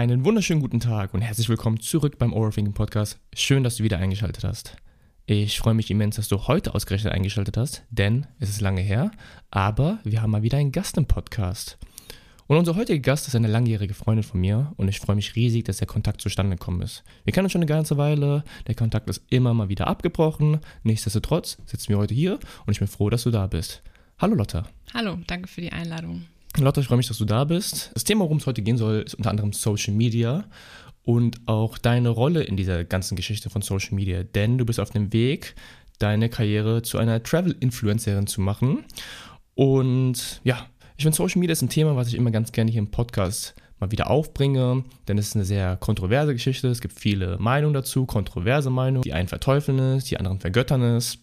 [0.00, 3.18] Einen wunderschönen guten Tag und herzlich willkommen zurück beim Overthinking Podcast.
[3.34, 4.78] Schön, dass du wieder eingeschaltet hast.
[5.26, 9.10] Ich freue mich immens, dass du heute ausgerechnet eingeschaltet hast, denn es ist lange her,
[9.50, 11.76] aber wir haben mal wieder einen Gast im Podcast.
[12.46, 15.66] Und unser heutiger Gast ist eine langjährige Freundin von mir und ich freue mich riesig,
[15.66, 17.04] dass der Kontakt zustande gekommen ist.
[17.24, 20.60] Wir kennen uns schon eine ganze Weile, der Kontakt ist immer mal wieder abgebrochen.
[20.82, 23.82] Nichtsdestotrotz sitzen wir heute hier und ich bin froh, dass du da bist.
[24.18, 24.66] Hallo Lotta.
[24.94, 26.24] Hallo, danke für die Einladung.
[26.58, 27.90] Lotta, ich freue mich, dass du da bist.
[27.94, 30.44] Das Thema, worum es heute gehen soll, ist unter anderem Social Media
[31.04, 34.22] und auch deine Rolle in dieser ganzen Geschichte von Social Media.
[34.22, 35.54] Denn du bist auf dem Weg,
[35.98, 38.84] deine Karriere zu einer Travel-Influencerin zu machen.
[39.54, 40.66] Und ja,
[40.96, 43.54] ich finde, Social Media ist ein Thema, was ich immer ganz gerne hier im Podcast
[43.78, 46.68] mal wieder aufbringe, denn es ist eine sehr kontroverse Geschichte.
[46.68, 49.02] Es gibt viele Meinungen dazu, kontroverse Meinungen.
[49.02, 51.18] Die einen verteufeln es, die anderen vergöttern es.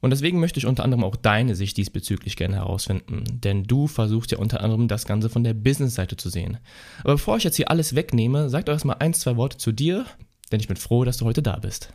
[0.00, 4.32] Und deswegen möchte ich unter anderem auch deine Sicht diesbezüglich gerne herausfinden, denn du versuchst
[4.32, 6.58] ja unter anderem das Ganze von der Business-Seite zu sehen.
[7.00, 10.06] Aber bevor ich jetzt hier alles wegnehme, sag doch erstmal ein, zwei Worte zu dir,
[10.50, 11.92] denn ich bin froh, dass du heute da bist.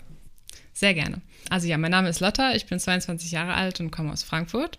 [0.74, 1.22] Sehr gerne.
[1.50, 4.78] Also ja, mein Name ist Lotta, ich bin 22 Jahre alt und komme aus Frankfurt.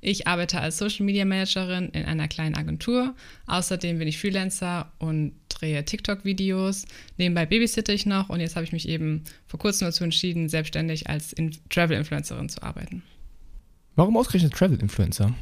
[0.00, 3.14] Ich arbeite als Social Media Managerin in einer kleinen Agentur.
[3.46, 6.86] Außerdem bin ich Freelancer und drehe TikTok-Videos.
[7.18, 11.08] Nebenbei babysitte ich noch und jetzt habe ich mich eben vor kurzem dazu entschieden, selbstständig
[11.08, 11.34] als
[11.68, 13.02] Travel-Influencerin zu arbeiten.
[13.96, 15.34] Warum ausgerechnet Travel-Influencer?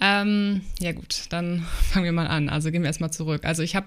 [0.00, 2.50] Ähm, ja gut, dann fangen wir mal an.
[2.50, 3.44] Also gehen wir erstmal zurück.
[3.44, 3.86] Also ich habe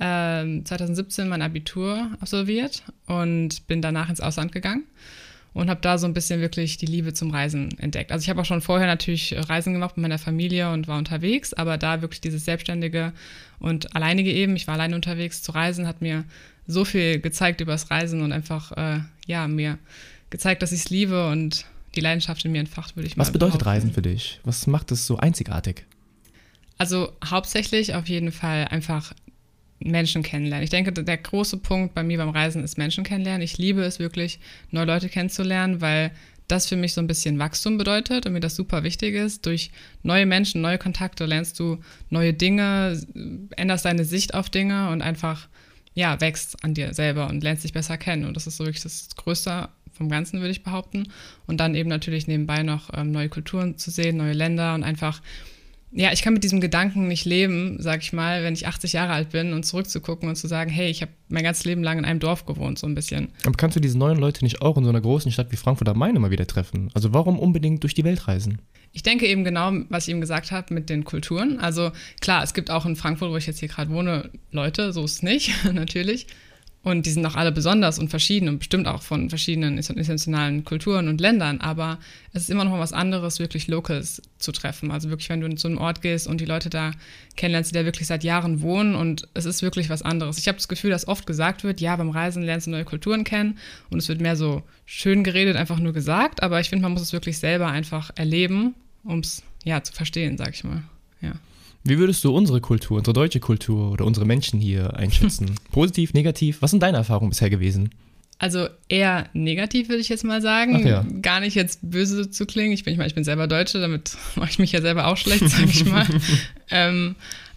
[0.00, 4.84] ähm, 2017 mein Abitur absolviert und bin danach ins Ausland gegangen
[5.56, 8.12] und habe da so ein bisschen wirklich die Liebe zum Reisen entdeckt.
[8.12, 11.54] Also ich habe auch schon vorher natürlich Reisen gemacht mit meiner Familie und war unterwegs,
[11.54, 13.14] aber da wirklich dieses Selbstständige
[13.58, 16.24] und alleinige eben, ich war alleine unterwegs zu reisen, hat mir
[16.66, 19.78] so viel gezeigt über das Reisen und einfach, äh, ja, mir
[20.28, 21.64] gezeigt, dass ich es liebe und
[21.94, 23.86] die Leidenschaft in mir entfacht, würde ich mal Was bedeutet behaupten.
[23.86, 24.40] Reisen für dich?
[24.44, 25.86] Was macht es so einzigartig?
[26.76, 29.14] Also hauptsächlich auf jeden Fall einfach
[29.78, 30.64] Menschen kennenlernen.
[30.64, 33.42] Ich denke, der große Punkt bei mir beim Reisen ist Menschen kennenlernen.
[33.42, 36.12] Ich liebe es wirklich, neue Leute kennenzulernen, weil
[36.48, 39.46] das für mich so ein bisschen Wachstum bedeutet und mir das super wichtig ist.
[39.46, 39.70] Durch
[40.02, 41.78] neue Menschen, neue Kontakte lernst du
[42.08, 43.00] neue Dinge,
[43.56, 45.48] änderst deine Sicht auf Dinge und einfach,
[45.94, 48.24] ja, wächst an dir selber und lernst dich besser kennen.
[48.24, 51.08] Und das ist so wirklich das Größte vom Ganzen, würde ich behaupten.
[51.46, 55.22] Und dann eben natürlich nebenbei noch ähm, neue Kulturen zu sehen, neue Länder und einfach
[55.96, 59.14] ja, ich kann mit diesem Gedanken nicht leben, sag ich mal, wenn ich 80 Jahre
[59.14, 62.04] alt bin und zurückzugucken und zu sagen, hey, ich habe mein ganzes Leben lang in
[62.04, 63.28] einem Dorf gewohnt, so ein bisschen.
[63.46, 65.88] Aber kannst du diese neuen Leute nicht auch in so einer großen Stadt wie Frankfurt
[65.88, 66.90] am Main immer wieder treffen?
[66.92, 68.60] Also warum unbedingt durch die Welt reisen?
[68.92, 71.58] Ich denke eben genau, was ich eben gesagt habe mit den Kulturen.
[71.60, 71.90] Also
[72.20, 75.14] klar, es gibt auch in Frankfurt, wo ich jetzt hier gerade wohne, Leute, so ist
[75.14, 76.26] es nicht, natürlich.
[76.86, 81.08] Und die sind auch alle besonders und verschieden und bestimmt auch von verschiedenen internationalen Kulturen
[81.08, 81.60] und Ländern.
[81.60, 81.98] Aber
[82.32, 84.92] es ist immer noch mal was anderes, wirklich Locals zu treffen.
[84.92, 86.92] Also wirklich, wenn du zu einem Ort gehst und die Leute da
[87.34, 88.94] kennenlernst, die da wirklich seit Jahren wohnen.
[88.94, 90.38] Und es ist wirklich was anderes.
[90.38, 93.24] Ich habe das Gefühl, dass oft gesagt wird, ja, beim Reisen lernst du neue Kulturen
[93.24, 93.58] kennen.
[93.90, 96.44] Und es wird mehr so schön geredet, einfach nur gesagt.
[96.44, 100.38] Aber ich finde, man muss es wirklich selber einfach erleben, um es ja zu verstehen,
[100.38, 100.84] sag ich mal.
[101.20, 101.32] Ja.
[101.86, 105.54] Wie würdest du unsere Kultur, unsere deutsche Kultur oder unsere Menschen hier einschätzen?
[105.70, 106.60] Positiv, negativ?
[106.60, 107.90] Was sind deine Erfahrungen bisher gewesen?
[108.38, 110.86] Also eher negativ würde ich jetzt mal sagen.
[110.86, 111.06] Ja.
[111.22, 112.72] Gar nicht jetzt böse zu klingen.
[112.72, 115.16] Ich bin, ich, meine, ich bin selber Deutsche, damit mache ich mich ja selber auch
[115.16, 116.06] schlecht, sage ich mal.
[116.70, 117.14] ähm,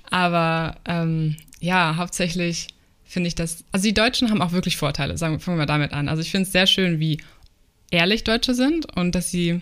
[0.10, 2.68] aber ähm, ja, hauptsächlich
[3.04, 3.64] finde ich das.
[3.72, 5.18] Also die Deutschen haben auch wirklich Vorteile.
[5.18, 6.08] Sagen, fangen wir damit an.
[6.08, 7.20] Also ich finde es sehr schön, wie
[7.90, 9.62] ehrlich Deutsche sind und dass sie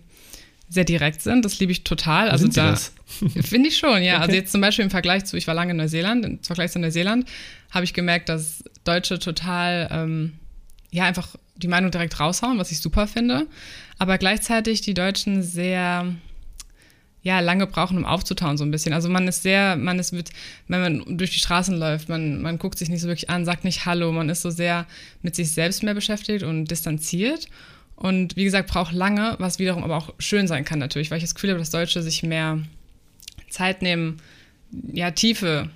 [0.70, 1.46] sehr direkt sind.
[1.46, 2.30] Das liebe ich total.
[2.30, 2.76] Also da
[3.42, 4.16] finde ich schon, ja.
[4.16, 4.22] Okay.
[4.24, 6.80] Also jetzt zum Beispiel im Vergleich zu, ich war lange in Neuseeland, im Vergleich zu
[6.80, 7.28] Neuseeland,
[7.72, 10.34] habe ich gemerkt, dass Deutsche total, ähm,
[10.92, 13.48] ja, einfach die Meinung direkt raushauen, was ich super finde.
[13.98, 16.14] Aber gleichzeitig die Deutschen sehr,
[17.24, 18.94] ja, lange brauchen, um aufzutauen, so ein bisschen.
[18.94, 20.32] Also man ist sehr, man ist mit,
[20.68, 23.64] wenn man durch die Straßen läuft, man, man guckt sich nicht so wirklich an, sagt
[23.64, 24.86] nicht Hallo, man ist so sehr
[25.22, 27.48] mit sich selbst mehr beschäftigt und distanziert.
[27.98, 31.24] Und wie gesagt, braucht lange, was wiederum aber auch schön sein kann natürlich, weil ich
[31.24, 32.60] das Gefühl habe, dass Deutsche sich mehr
[33.50, 34.18] Zeit nehmen,
[34.94, 35.70] ja, tiefe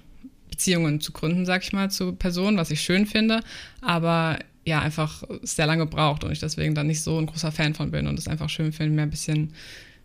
[0.50, 3.42] Beziehungen zu gründen, sag ich mal, zu Personen, was ich schön finde,
[3.82, 7.74] aber ja, einfach sehr lange braucht und ich deswegen dann nicht so ein großer Fan
[7.74, 9.54] von bin und es einfach schön finde, mehr ein bisschen,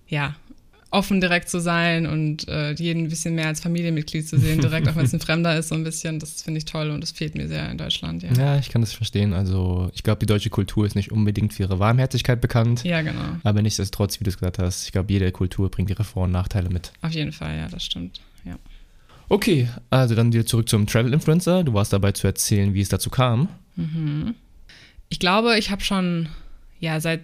[0.09, 0.37] ja,
[0.91, 4.89] offen direkt zu sein und äh, jeden ein bisschen mehr als Familienmitglied zu sehen, direkt,
[4.89, 6.19] auch wenn es ein Fremder ist, so ein bisschen.
[6.19, 8.23] Das finde ich toll und das fehlt mir sehr in Deutschland.
[8.23, 9.33] Ja, ja ich kann das verstehen.
[9.33, 12.85] Also ich glaube, die deutsche Kultur ist nicht unbedingt für ihre Warmherzigkeit bekannt.
[12.85, 13.37] Ja, genau.
[13.43, 16.33] Aber nichtsdestotrotz, wie du es gesagt hast, ich glaube, jede Kultur bringt ihre Vor- und
[16.33, 16.93] Nachteile mit.
[17.03, 18.21] Auf jeden Fall, ja, das stimmt.
[18.45, 18.57] Ja.
[19.29, 21.65] Okay, also dann wieder zurück zum Travel Influencer.
[21.65, 23.49] Du warst dabei zu erzählen, wie es dazu kam.
[23.75, 24.35] Mhm.
[25.09, 26.29] Ich glaube, ich habe schon
[26.81, 27.21] ja seit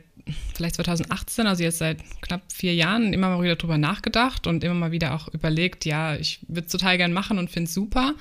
[0.55, 4.75] vielleicht 2018, also jetzt seit knapp vier Jahren, immer mal wieder drüber nachgedacht und immer
[4.75, 8.15] mal wieder auch überlegt, ja, ich würde es total gern machen und finde es super.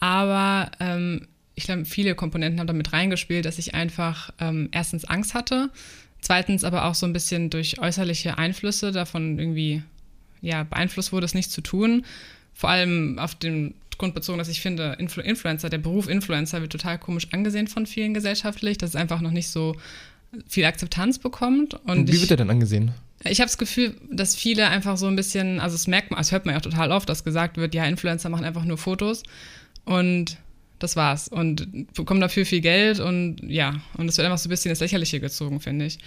[0.00, 5.34] Aber ähm, ich glaube, viele Komponenten haben damit reingespielt, dass ich einfach ähm, erstens Angst
[5.34, 5.70] hatte,
[6.20, 9.82] zweitens aber auch so ein bisschen durch äußerliche Einflüsse davon irgendwie
[10.42, 12.04] ja, beeinflusst wurde, es nicht zu tun.
[12.54, 16.72] Vor allem auf den Grund bezogen, dass ich finde, Influ Influencer, der Beruf Influencer wird
[16.72, 19.76] total komisch angesehen von vielen gesellschaftlich, dass es einfach noch nicht so
[20.48, 21.74] viel Akzeptanz bekommt.
[21.84, 22.92] Und Wie wird er denn angesehen?
[23.24, 26.32] Ich habe das Gefühl, dass viele einfach so ein bisschen, also es merkt man, das
[26.32, 29.22] hört man ja auch total oft, dass gesagt wird, ja, Influencer machen einfach nur Fotos
[29.84, 30.38] und
[30.78, 34.50] das war's und bekommen dafür viel Geld und ja, und es wird einfach so ein
[34.50, 35.98] bisschen ins Lächerliche gezogen, finde ich.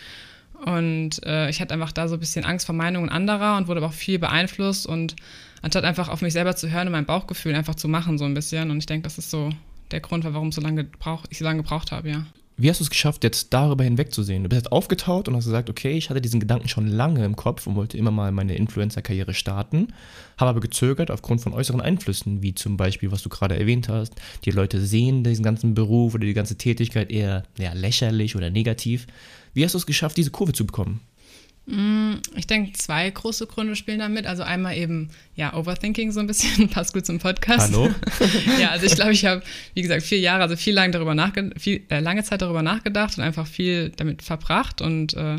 [0.66, 3.80] Und äh, ich hatte einfach da so ein bisschen Angst vor Meinungen anderer und wurde
[3.80, 5.16] aber auch viel beeinflusst und
[5.62, 8.34] anstatt einfach auf mich selber zu hören und mein Bauchgefühl einfach zu machen, so ein
[8.34, 8.72] bisschen.
[8.72, 9.52] Und ich denke, das ist so
[9.92, 12.26] der Grund, warum so lange gebrauch, ich so lange gebraucht habe, ja.
[12.56, 14.44] Wie hast du es geschafft, jetzt darüber hinwegzusehen?
[14.44, 17.36] Du bist jetzt aufgetaut und hast gesagt, okay, ich hatte diesen Gedanken schon lange im
[17.36, 19.88] Kopf und wollte immer mal meine Influencer-Karriere starten,
[20.38, 24.14] habe aber gezögert aufgrund von äußeren Einflüssen, wie zum Beispiel, was du gerade erwähnt hast.
[24.46, 29.08] Die Leute sehen diesen ganzen Beruf oder die ganze Tätigkeit eher ja, lächerlich oder negativ.
[29.56, 31.00] Wie hast du es geschafft, diese Kurve zu bekommen?
[31.66, 34.26] Mm, ich denke, zwei große Gründe spielen damit.
[34.26, 37.74] Also einmal eben, ja, Overthinking so ein bisschen, passt gut zum Podcast.
[37.74, 37.90] Hallo?
[38.60, 39.42] ja, also ich glaube, ich habe,
[39.74, 43.18] wie gesagt, vier Jahre, also viel, lang darüber nachge viel, äh, lange Zeit darüber nachgedacht
[43.18, 45.38] und einfach viel damit verbracht und äh,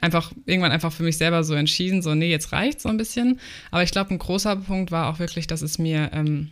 [0.00, 3.40] einfach irgendwann einfach für mich selber so entschieden, so, nee, jetzt reicht so ein bisschen.
[3.72, 6.50] Aber ich glaube, ein großer Punkt war auch wirklich, dass es mir ähm,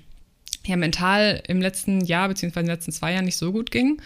[0.67, 4.00] ja mental im letzten Jahr, beziehungsweise in den letzten zwei Jahren nicht so gut ging.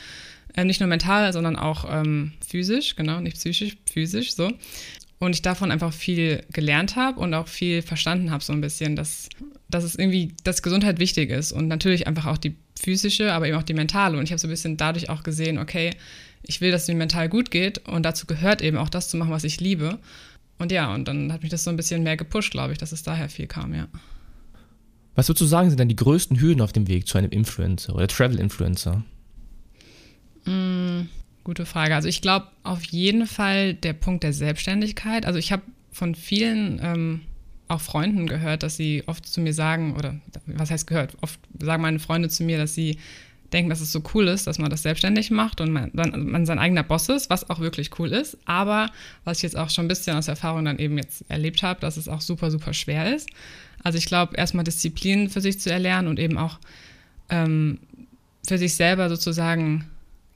[0.56, 4.50] Äh, nicht nur mental, sondern auch ähm, physisch, genau, nicht psychisch, physisch, so.
[5.18, 8.96] Und ich davon einfach viel gelernt habe und auch viel verstanden habe, so ein bisschen,
[8.96, 9.28] dass,
[9.68, 13.56] dass es irgendwie, dass Gesundheit wichtig ist und natürlich einfach auch die physische, aber eben
[13.56, 14.18] auch die mentale.
[14.18, 15.90] Und ich habe so ein bisschen dadurch auch gesehen, okay,
[16.42, 19.16] ich will, dass es mir mental gut geht und dazu gehört eben auch das zu
[19.16, 19.98] machen, was ich liebe.
[20.58, 22.92] Und ja, und dann hat mich das so ein bisschen mehr gepusht, glaube ich, dass
[22.92, 23.88] es daher viel kam, ja.
[25.14, 27.94] Was würdest du sagen, sind denn die größten Hürden auf dem Weg zu einem Influencer
[27.94, 29.02] oder Travel-Influencer?
[31.46, 31.94] Gute Frage.
[31.94, 35.26] Also ich glaube auf jeden Fall der Punkt der Selbstständigkeit.
[35.26, 35.62] Also ich habe
[35.92, 37.20] von vielen ähm,
[37.68, 40.16] auch Freunden gehört, dass sie oft zu mir sagen, oder
[40.46, 42.98] was heißt gehört, oft sagen meine Freunde zu mir, dass sie
[43.52, 46.58] denken, dass es so cool ist, dass man das selbstständig macht und man, man sein
[46.58, 48.38] eigener Boss ist, was auch wirklich cool ist.
[48.44, 48.90] Aber
[49.22, 51.96] was ich jetzt auch schon ein bisschen aus Erfahrung dann eben jetzt erlebt habe, dass
[51.96, 53.30] es auch super, super schwer ist.
[53.84, 56.58] Also ich glaube, erstmal Disziplin für sich zu erlernen und eben auch
[57.30, 57.78] ähm,
[58.44, 59.84] für sich selber sozusagen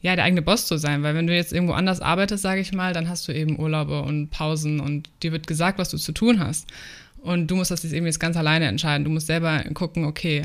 [0.02, 2.72] ja, der eigene Boss zu sein, weil wenn du jetzt irgendwo anders arbeitest, sage ich
[2.72, 6.12] mal, dann hast du eben Urlaube und Pausen und dir wird gesagt, was du zu
[6.12, 6.66] tun hast.
[7.18, 9.04] Und du musst das jetzt eben jetzt ganz alleine entscheiden.
[9.04, 10.42] Du musst selber gucken, okay,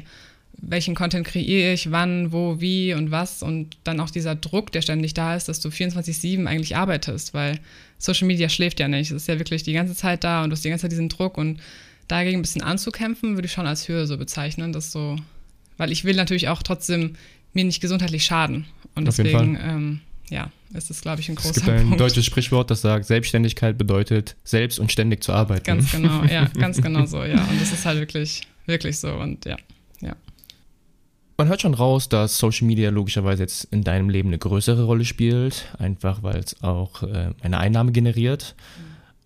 [0.57, 4.81] welchen Content kreiere ich, wann, wo, wie und was und dann auch dieser Druck, der
[4.81, 7.59] ständig da ist, dass du 24/7 eigentlich arbeitest, weil
[7.97, 9.11] Social Media schläft ja nicht.
[9.11, 11.09] Es ist ja wirklich die ganze Zeit da und du hast die ganze Zeit diesen
[11.09, 11.59] Druck und
[12.07, 15.17] dagegen ein bisschen anzukämpfen, würde ich schon als Höhe so bezeichnen, dass so,
[15.77, 17.15] weil ich will natürlich auch trotzdem
[17.55, 18.65] mir nicht gesundheitlich schaden.
[18.95, 21.57] Und Auf deswegen, ähm, ja, ist es, glaube ich, ein großer Punkt.
[21.57, 22.01] Es gibt ein Punkt.
[22.01, 25.63] deutsches Sprichwort, das sagt, Selbstständigkeit bedeutet, selbst und ständig zu arbeiten.
[25.63, 27.43] Ganz genau, ja, ganz genau so, ja.
[27.43, 29.57] Und das ist halt wirklich, wirklich so und ja,
[30.01, 30.15] ja.
[31.37, 35.03] Man hört schon raus, dass Social Media logischerweise jetzt in deinem Leben eine größere Rolle
[35.03, 38.55] spielt, einfach weil es auch äh, eine Einnahme generiert.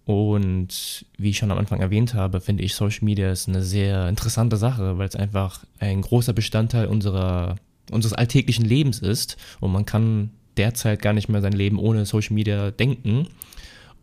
[0.05, 4.09] Und wie ich schon am Anfang erwähnt habe, finde ich Social Media ist eine sehr
[4.09, 7.57] interessante Sache, weil es einfach ein großer Bestandteil unserer
[7.91, 12.33] unseres alltäglichen Lebens ist und man kann derzeit gar nicht mehr sein Leben ohne Social
[12.33, 13.27] Media denken.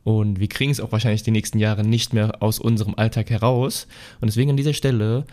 [0.04, 3.88] Und wir kriegen es auch wahrscheinlich die nächsten Jahre nicht mehr aus unserem Alltag heraus.
[4.20, 5.24] Und deswegen an dieser Stelle,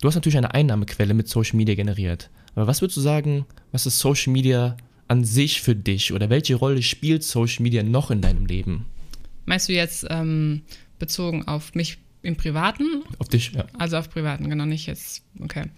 [0.00, 2.30] du hast natürlich eine Einnahmequelle mit Social Media generiert.
[2.54, 4.76] Aber was würdest du sagen, was ist Social Media
[5.08, 8.84] an sich für dich oder welche Rolle spielt Social Media noch in deinem Leben?
[9.46, 10.62] Meinst du jetzt ähm,
[10.98, 13.04] bezogen auf mich im Privaten?
[13.18, 13.66] Auf dich, ja.
[13.78, 15.22] Also auf Privaten, genau nicht jetzt.
[15.40, 15.70] Okay.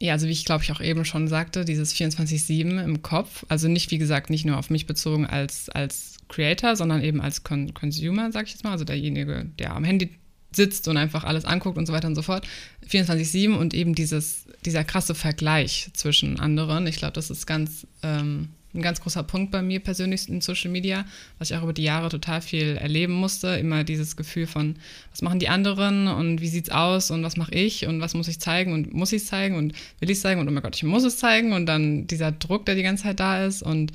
[0.00, 3.68] Ja, also wie ich glaube ich auch eben schon sagte, dieses 24-7 im Kopf, also
[3.68, 7.72] nicht, wie gesagt, nicht nur auf mich bezogen als, als Creator, sondern eben als Con
[7.74, 10.10] Consumer, sag ich jetzt mal, also derjenige, der am Handy
[10.52, 12.46] sitzt und einfach alles anguckt und so weiter und so fort.
[12.88, 16.86] 24-7 und eben dieses, dieser krasse Vergleich zwischen anderen.
[16.86, 20.70] Ich glaube, das ist ganz ähm, ein ganz großer Punkt bei mir persönlich in Social
[20.70, 21.04] Media,
[21.38, 23.48] was ich auch über die Jahre total viel erleben musste.
[23.48, 24.76] Immer dieses Gefühl von,
[25.10, 28.28] was machen die anderen und wie sieht's aus und was mache ich und was muss
[28.28, 30.62] ich zeigen und muss ich es zeigen und will ich es zeigen und oh mein
[30.62, 33.62] Gott, ich muss es zeigen und dann dieser Druck, der die ganze Zeit da ist
[33.62, 33.92] und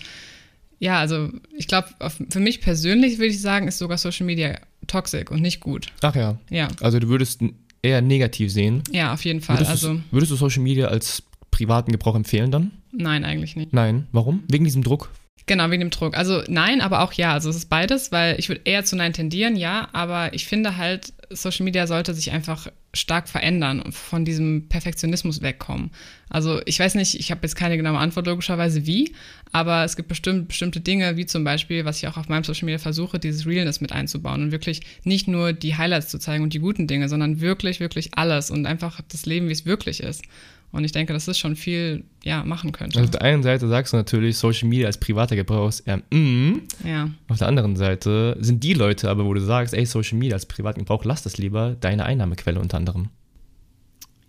[0.80, 1.90] ja, also ich glaube,
[2.30, 5.88] für mich persönlich würde ich sagen, ist sogar Social Media toxisch und nicht gut.
[6.02, 6.38] Ach ja.
[6.50, 6.70] Ja.
[6.80, 7.42] Also du würdest
[7.82, 8.84] eher negativ sehen.
[8.92, 9.58] Ja, auf jeden Fall.
[9.58, 11.24] Würdest, also, würdest du Social Media als
[11.60, 12.72] privaten Gebrauch empfehlen dann?
[12.92, 13.74] Nein, eigentlich nicht.
[13.74, 14.44] Nein, warum?
[14.48, 15.10] Wegen diesem Druck?
[15.46, 16.16] Genau, wegen dem Druck.
[16.16, 17.34] Also nein, aber auch ja.
[17.34, 20.78] Also es ist beides, weil ich würde eher zu nein tendieren, ja, aber ich finde
[20.78, 25.92] halt, Social Media sollte sich einfach stark verändern und von diesem Perfektionismus wegkommen.
[26.30, 29.14] Also ich weiß nicht, ich habe jetzt keine genaue Antwort logischerweise wie,
[29.52, 32.66] aber es gibt bestimmt bestimmte Dinge, wie zum Beispiel, was ich auch auf meinem Social
[32.66, 36.54] Media versuche, dieses Realness mit einzubauen und wirklich nicht nur die Highlights zu zeigen und
[36.54, 40.24] die guten Dinge, sondern wirklich, wirklich alles und einfach das Leben, wie es wirklich ist.
[40.72, 43.00] Und ich denke, dass das schon viel ja, machen könnte.
[43.00, 45.98] Also auf der einen Seite sagst du natürlich, Social Media als privater Gebrauch ist eher
[46.12, 46.62] mm.
[46.86, 47.10] Ja.
[47.28, 50.46] Auf der anderen Seite sind die Leute aber, wo du sagst, ey, Social Media als
[50.46, 53.10] privaten Gebrauch, lass das lieber, deine Einnahmequelle unter anderem.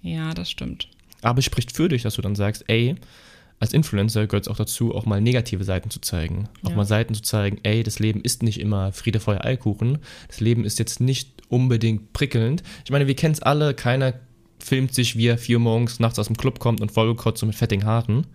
[0.02, 0.88] Ja, das stimmt.
[1.20, 2.94] Aber es spricht für dich, dass du dann sagst, ey,
[3.58, 6.48] als Influencer gehört es auch dazu, auch mal negative Seiten zu zeigen.
[6.62, 6.76] Auch Ja.
[6.76, 9.98] mal Seiten zu zeigen, ey, das Leben ist nicht immer Friede, Feuer, Eierkuchen.
[10.28, 12.62] Das Leben ist jetzt nicht unbedingt prickelnd.
[12.86, 14.14] Ich meine, wir kennen es alle, keiner
[14.62, 17.56] filmt sich, wie er vier morgens nachts aus dem Club kommt und vollgekotzt und mit
[17.56, 18.26] fettigen Haaren.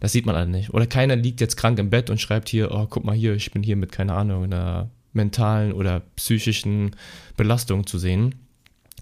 [0.00, 0.70] Das sieht man alle nicht.
[0.70, 3.50] Oder keiner liegt jetzt krank im Bett und schreibt hier, oh, guck mal hier, ich
[3.52, 6.96] bin hier mit, keine Ahnung, einer mentalen oder psychischen
[7.36, 8.34] Belastung zu sehen.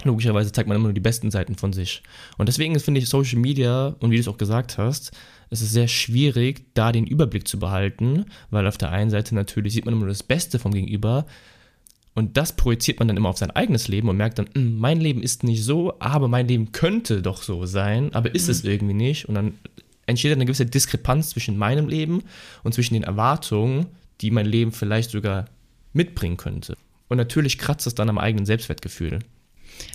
[0.05, 2.02] Logischerweise zeigt man immer nur die besten Seiten von sich.
[2.38, 5.12] Und deswegen finde ich Social Media, und wie du es auch gesagt hast,
[5.50, 9.75] es ist sehr schwierig, da den Überblick zu behalten, weil auf der einen Seite natürlich
[9.75, 11.26] sieht man immer nur das Beste vom Gegenüber
[12.14, 15.00] und das projiziert man dann immer auf sein eigenes Leben und merkt dann, "Hm, mein
[15.00, 18.95] Leben ist nicht so, aber mein Leben könnte doch so sein, aber ist es irgendwie
[18.95, 19.29] nicht.
[19.29, 19.55] Und dann
[20.07, 22.25] entsteht eine gewisse Diskrepanz zwischen meinem Leben
[22.64, 23.87] und zwischen den Erwartungen,
[24.21, 25.47] die mein Leben vielleicht sogar
[25.93, 26.76] mitbringen könnte.
[27.09, 29.21] Und natürlich kratzt es dann am eigenen Selbstwertgefühl.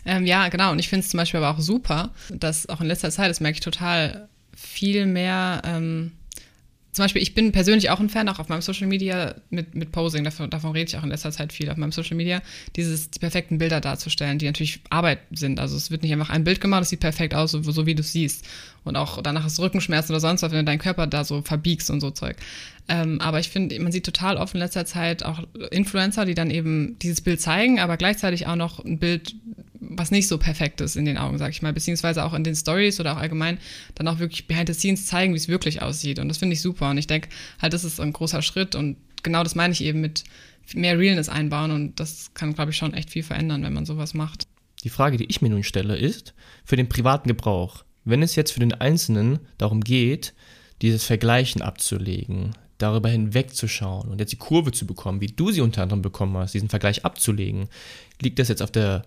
[0.05, 0.71] Ähm, ja, genau.
[0.71, 3.39] Und ich finde es zum Beispiel aber auch super, dass auch in letzter Zeit, das
[3.39, 5.61] merke ich total, viel mehr.
[5.65, 6.13] Ähm,
[6.95, 9.91] zum Beispiel, ich bin persönlich auch ein Fan, auch auf meinem Social Media mit, mit
[9.91, 12.41] Posing, davon, davon rede ich auch in letzter Zeit viel auf meinem Social Media,
[12.77, 15.59] dieses, die perfekten Bilder darzustellen, die natürlich Arbeit sind.
[15.59, 17.95] Also es wird nicht einfach ein Bild gemacht, es sieht perfekt aus, so, so wie
[17.95, 18.47] du es siehst.
[18.85, 21.89] Und auch danach du Rückenschmerzen oder sonst was, wenn du deinen Körper da so verbiegst
[21.89, 22.37] und so Zeug.
[22.87, 26.49] Ähm, aber ich finde, man sieht total oft in letzter Zeit auch Influencer, die dann
[26.49, 29.35] eben dieses Bild zeigen, aber gleichzeitig auch noch ein Bild,
[29.79, 32.55] was nicht so perfekt ist in den Augen, sag ich mal, beziehungsweise auch in den
[32.55, 33.59] Stories oder auch allgemein
[33.95, 36.19] dann auch wirklich behind the scenes zeigen, wie es wirklich aussieht.
[36.19, 36.89] Und das finde ich super.
[36.89, 37.29] Und ich denke
[37.61, 40.23] halt, das ist ein großer Schritt und genau das meine ich eben mit
[40.73, 44.13] mehr Realness einbauen und das kann, glaube ich, schon echt viel verändern, wenn man sowas
[44.13, 44.47] macht.
[44.83, 48.51] Die Frage, die ich mir nun stelle, ist, für den privaten Gebrauch, wenn es jetzt
[48.51, 50.33] für den Einzelnen darum geht,
[50.81, 55.81] dieses Vergleichen abzulegen, darüber hinwegzuschauen und jetzt die Kurve zu bekommen, wie du sie unter
[55.81, 57.69] anderem bekommen hast, diesen Vergleich abzulegen,
[58.21, 59.03] liegt das jetzt auf der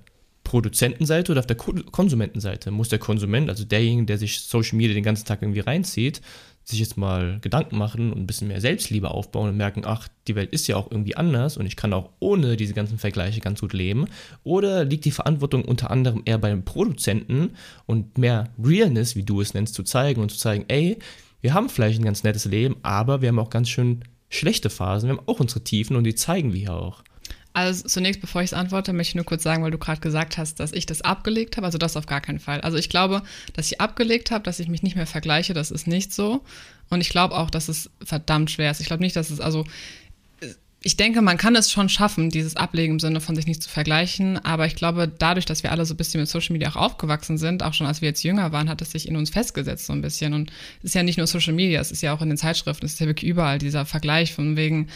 [0.49, 2.71] Produzentenseite oder auf der Ko- Konsumentenseite?
[2.71, 6.23] Muss der Konsument, also derjenige, der sich Social Media den ganzen Tag irgendwie reinzieht,
[6.65, 10.37] sich jetzt mal Gedanken machen und ein bisschen mehr Selbstliebe aufbauen und merken, ach, die
[10.37, 13.61] Welt ist ja auch irgendwie anders und ich kann auch ohne diese ganzen Vergleiche ganz
[13.61, 14.07] gut leben?
[14.43, 17.51] Oder liegt die Verantwortung unter anderem eher bei den Produzenten
[17.85, 20.99] und mehr Realness, wie du es nennst, zu zeigen und zu zeigen, ey,
[21.43, 25.11] wir haben vielleicht ein ganz nettes Leben, aber wir haben auch ganz schön schlechte Phasen,
[25.11, 27.03] wir haben auch unsere Tiefen und die zeigen wir auch.
[27.53, 30.39] Also zunächst, bevor ich es antworte, möchte ich nur kurz sagen, weil du gerade gesagt
[30.39, 31.67] hast, dass ich das abgelegt habe.
[31.67, 32.61] Also das auf gar keinen Fall.
[32.61, 33.23] Also ich glaube,
[33.55, 36.45] dass ich abgelegt habe, dass ich mich nicht mehr vergleiche, das ist nicht so.
[36.89, 38.81] Und ich glaube auch, dass es verdammt schwer ist.
[38.81, 39.65] Ich glaube nicht, dass es, also
[40.81, 43.69] ich denke, man kann es schon schaffen, dieses Ablegen im Sinne von sich nicht zu
[43.69, 44.39] vergleichen.
[44.45, 47.37] Aber ich glaube, dadurch, dass wir alle so ein bisschen mit Social Media auch aufgewachsen
[47.37, 49.93] sind, auch schon als wir jetzt jünger waren, hat es sich in uns festgesetzt so
[49.93, 50.35] ein bisschen.
[50.35, 52.87] Und es ist ja nicht nur Social Media, es ist ja auch in den Zeitschriften,
[52.87, 54.87] es ist ja wirklich überall dieser Vergleich von wegen,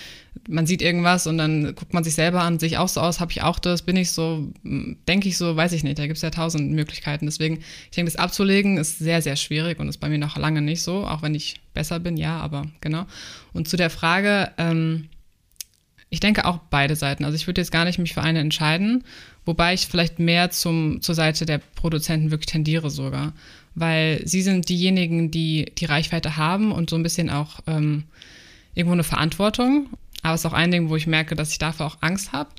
[0.49, 3.19] man sieht irgendwas und dann guckt man sich selber an, sehe ich auch so aus,
[3.19, 5.99] habe ich auch das, bin ich so, denke ich so, weiß ich nicht.
[5.99, 7.27] Da gibt es ja tausend Möglichkeiten.
[7.27, 10.63] Deswegen, ich denke, das abzulegen ist sehr, sehr schwierig und ist bei mir noch lange
[10.63, 13.05] nicht so, auch wenn ich besser bin, ja, aber genau.
[13.53, 15.09] Und zu der Frage, ähm,
[16.13, 17.25] ich denke auch beide Seiten.
[17.25, 19.03] Also ich würde jetzt gar nicht mich für eine entscheiden,
[19.47, 23.33] wobei ich vielleicht mehr zum, zur Seite der Produzenten wirklich tendiere sogar.
[23.75, 28.05] Weil sie sind diejenigen, die die Reichweite haben und so ein bisschen auch ähm,
[28.75, 29.89] irgendwo eine Verantwortung.
[30.21, 32.51] Aber es ist auch ein Ding, wo ich merke, dass ich dafür auch Angst habe,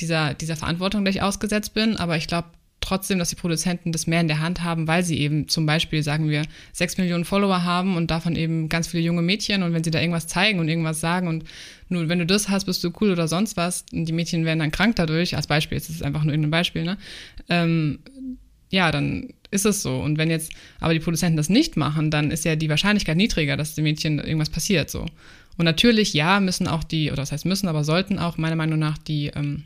[0.00, 1.98] dieser, dieser Verantwortung, der ich ausgesetzt bin.
[1.98, 2.48] Aber ich glaube
[2.84, 6.02] trotzdem, dass die Produzenten das mehr in der Hand haben, weil sie eben zum Beispiel,
[6.02, 9.82] sagen wir, sechs Millionen Follower haben und davon eben ganz viele junge Mädchen und wenn
[9.82, 11.44] sie da irgendwas zeigen und irgendwas sagen und
[11.88, 14.60] nur wenn du das hast, bist du cool oder sonst was und die Mädchen werden
[14.60, 16.98] dann krank dadurch, als Beispiel, jetzt ist es einfach nur irgendein Beispiel, ne?
[17.48, 18.00] Ähm,
[18.70, 20.00] ja, dann ist es so.
[20.00, 23.56] Und wenn jetzt aber die Produzenten das nicht machen, dann ist ja die Wahrscheinlichkeit niedriger,
[23.56, 25.06] dass dem Mädchen irgendwas passiert so.
[25.56, 28.78] Und natürlich, ja, müssen auch die, oder das heißt müssen, aber sollten auch meiner Meinung
[28.80, 29.64] nach die ähm,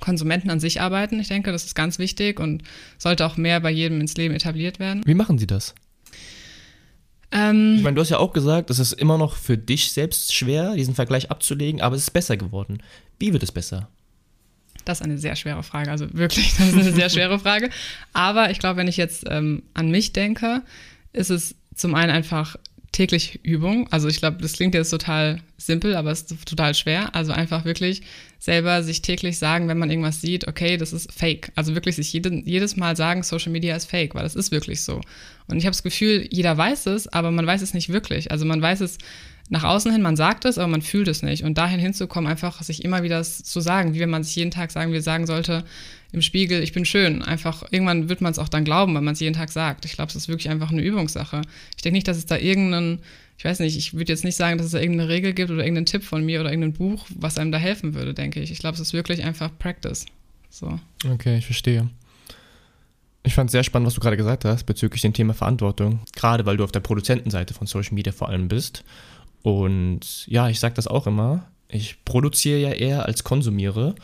[0.00, 1.18] Konsumenten an sich arbeiten.
[1.20, 2.62] Ich denke, das ist ganz wichtig und
[2.98, 5.02] sollte auch mehr bei jedem ins Leben etabliert werden.
[5.04, 5.74] Wie machen sie das?
[7.32, 10.34] Ähm, Ich meine, du hast ja auch gesagt, es ist immer noch für dich selbst
[10.34, 12.82] schwer, diesen Vergleich abzulegen, aber es ist besser geworden.
[13.18, 13.88] Wie wird es besser?
[14.84, 15.90] Das ist eine sehr schwere Frage.
[15.90, 17.70] Also wirklich, das ist eine sehr schwere Frage.
[18.12, 20.62] Aber ich glaube, wenn ich jetzt ähm, an mich denke,
[21.12, 22.56] ist es zum einen einfach
[22.96, 23.86] täglich Übung.
[23.90, 27.14] Also ich glaube, das klingt jetzt total simpel, aber es ist total schwer.
[27.14, 28.00] Also einfach wirklich
[28.38, 31.52] selber sich täglich sagen, wenn man irgendwas sieht, okay, das ist fake.
[31.56, 34.82] Also wirklich sich jede, jedes Mal sagen, Social Media ist fake, weil das ist wirklich
[34.82, 35.02] so.
[35.46, 38.30] Und ich habe das Gefühl, jeder weiß es, aber man weiß es nicht wirklich.
[38.30, 38.96] Also man weiß es
[39.48, 41.44] nach außen hin, man sagt es, aber man fühlt es nicht.
[41.44, 44.70] Und dahin hinzukommen, einfach sich immer wieder zu sagen, wie wenn man sich jeden Tag
[44.70, 45.64] sagen will, sagen sollte,
[46.12, 47.22] im Spiegel, ich bin schön.
[47.22, 49.84] Einfach, irgendwann wird man es auch dann glauben, wenn man es jeden Tag sagt.
[49.84, 51.42] Ich glaube, es ist wirklich einfach eine Übungssache.
[51.76, 53.00] Ich denke nicht, dass es da irgendeinen,
[53.38, 55.62] ich weiß nicht, ich würde jetzt nicht sagen, dass es da irgendeine Regel gibt oder
[55.62, 58.50] irgendeinen Tipp von mir oder irgendein Buch, was einem da helfen würde, denke ich.
[58.50, 60.06] Ich glaube, es ist wirklich einfach Practice.
[60.50, 60.78] So.
[61.08, 61.88] Okay, ich verstehe.
[63.22, 66.00] Ich fand es sehr spannend, was du gerade gesagt hast bezüglich dem Thema Verantwortung.
[66.14, 68.84] Gerade weil du auf der Produzentenseite von Social Media vor allem bist.
[69.46, 71.46] Und ja, ich sage das auch immer.
[71.68, 73.94] Ich produziere ja eher als konsumiere.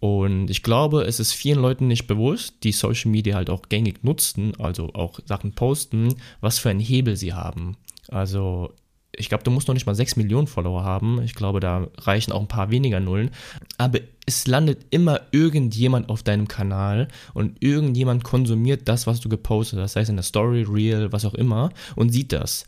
[0.00, 4.04] Und ich glaube, es ist vielen Leuten nicht bewusst, die Social Media halt auch gängig
[4.04, 7.78] nutzen, also auch Sachen posten, was für einen Hebel sie haben.
[8.08, 8.74] Also
[9.16, 11.22] ich glaube, du musst noch nicht mal 6 Millionen Follower haben.
[11.22, 13.30] Ich glaube, da reichen auch ein paar weniger Nullen.
[13.78, 19.78] Aber es landet immer irgendjemand auf deinem Kanal und irgendjemand konsumiert das, was du gepostet
[19.78, 22.66] hast, sei es in der Story, Reel, was auch immer, und sieht das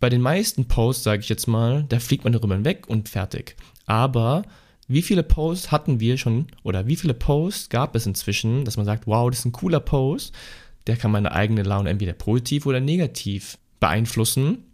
[0.00, 3.56] bei den meisten Posts, sage ich jetzt mal, da fliegt man darüber hinweg und fertig.
[3.86, 4.42] Aber
[4.88, 8.86] wie viele Posts hatten wir schon oder wie viele Posts gab es inzwischen, dass man
[8.86, 10.34] sagt, wow, das ist ein cooler Post,
[10.86, 14.65] der kann meine eigene Laune entweder positiv oder negativ beeinflussen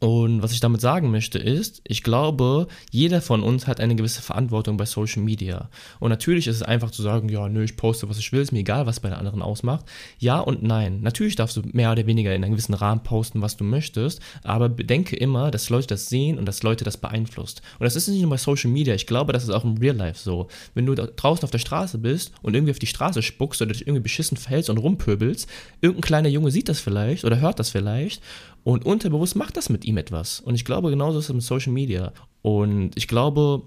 [0.00, 4.22] und was ich damit sagen möchte ist, ich glaube, jeder von uns hat eine gewisse
[4.22, 5.70] Verantwortung bei Social Media.
[5.98, 8.52] Und natürlich ist es einfach zu sagen, ja, nö, ich poste, was ich will, ist
[8.52, 9.86] mir egal, was bei den anderen ausmacht.
[10.20, 11.00] Ja und nein.
[11.00, 14.68] Natürlich darfst du mehr oder weniger in einem gewissen Rahmen posten, was du möchtest, aber
[14.68, 17.62] bedenke immer, dass Leute das sehen und dass Leute das beeinflusst.
[17.80, 19.96] Und das ist nicht nur bei Social Media, ich glaube, das ist auch im Real
[19.96, 20.46] Life so.
[20.74, 23.82] Wenn du draußen auf der Straße bist und irgendwie auf die Straße spuckst oder dich
[23.82, 25.48] irgendwie beschissen verhältst und rumpöbelst,
[25.80, 28.22] irgendein kleiner Junge sieht das vielleicht oder hört das vielleicht
[28.64, 30.40] und unterbewusst macht das mit ihm etwas.
[30.40, 32.12] Und ich glaube, genauso ist es mit Social Media.
[32.42, 33.62] Und ich glaube,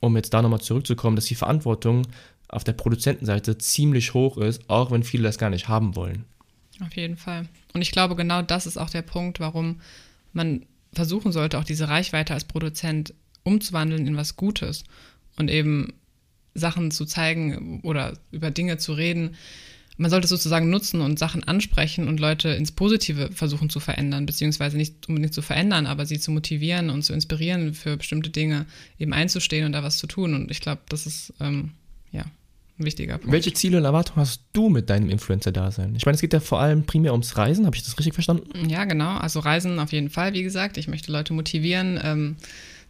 [0.00, 2.06] um jetzt da nochmal zurückzukommen, dass die Verantwortung
[2.48, 6.24] auf der Produzentenseite ziemlich hoch ist, auch wenn viele das gar nicht haben wollen.
[6.84, 7.48] Auf jeden Fall.
[7.72, 9.80] Und ich glaube, genau das ist auch der Punkt, warum
[10.32, 14.84] man versuchen sollte, auch diese Reichweite als Produzent umzuwandeln in was Gutes
[15.36, 15.92] und eben
[16.54, 19.36] Sachen zu zeigen oder über Dinge zu reden,
[19.96, 24.26] man sollte es sozusagen nutzen und Sachen ansprechen und Leute ins Positive versuchen zu verändern,
[24.26, 28.66] beziehungsweise nicht unbedingt zu verändern, aber sie zu motivieren und zu inspirieren, für bestimmte Dinge
[28.98, 30.34] eben einzustehen und da was zu tun.
[30.34, 31.70] Und ich glaube, das ist ähm,
[32.10, 32.24] ja
[32.78, 33.32] ein wichtiger Punkt.
[33.32, 35.94] Welche Ziele und Erwartungen hast du mit deinem Influencer-Dasein?
[35.94, 38.68] Ich meine, es geht ja vor allem primär ums Reisen, habe ich das richtig verstanden?
[38.68, 39.16] Ja, genau.
[39.16, 40.76] Also Reisen auf jeden Fall, wie gesagt.
[40.76, 42.00] Ich möchte Leute motivieren.
[42.02, 42.36] Ähm,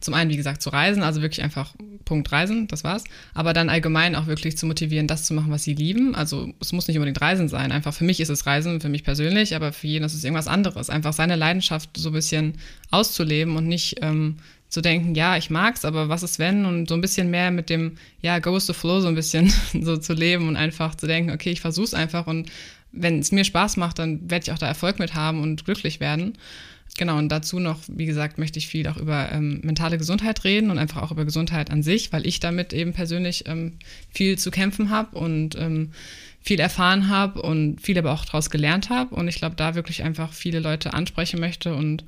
[0.01, 3.05] zum einen, wie gesagt, zu reisen, also wirklich einfach Punkt Reisen, das war's.
[3.35, 6.15] Aber dann allgemein auch wirklich zu motivieren, das zu machen, was sie lieben.
[6.15, 7.73] Also es muss nicht unbedingt Reisen sein.
[7.73, 10.49] Einfach für mich ist es Reisen, für mich persönlich, aber für jeden ist es irgendwas
[10.49, 10.91] anderes.
[10.91, 12.55] Einfach seine Leidenschaft so ein bisschen
[12.91, 14.37] auszuleben und nicht ähm,
[14.69, 16.67] zu denken, ja, ich mag's, aber was ist wenn?
[16.67, 19.53] Und so ein bisschen mehr mit dem, ja, go with the flow so ein bisschen
[19.81, 22.51] so zu leben und einfach zu denken, okay, ich versuch's einfach und
[22.97, 26.01] wenn es mir Spaß macht, dann werde ich auch da Erfolg mit haben und glücklich
[26.01, 26.39] werden.
[26.97, 30.71] Genau, und dazu noch, wie gesagt, möchte ich viel auch über ähm, mentale Gesundheit reden
[30.71, 33.79] und einfach auch über Gesundheit an sich, weil ich damit eben persönlich ähm,
[34.11, 35.91] viel zu kämpfen habe und ähm,
[36.41, 39.15] viel erfahren habe und viel aber auch daraus gelernt habe.
[39.17, 42.05] Und ich glaube, da wirklich einfach viele Leute ansprechen möchte und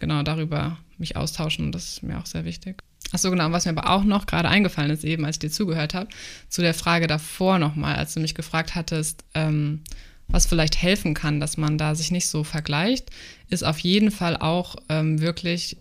[0.00, 1.66] genau darüber mich austauschen.
[1.66, 2.82] Und das ist mir auch sehr wichtig.
[3.12, 5.94] Achso, genau, was mir aber auch noch gerade eingefallen ist, eben als ich dir zugehört
[5.94, 6.08] habe,
[6.48, 9.82] zu der Frage davor nochmal, als du mich gefragt hattest, ähm,
[10.28, 13.10] was vielleicht helfen kann, dass man da sich nicht so vergleicht,
[13.50, 15.76] ist auf jeden Fall auch ähm, wirklich